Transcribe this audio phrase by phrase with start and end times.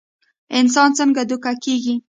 [0.57, 1.95] انسان څنګ دوکه کيږي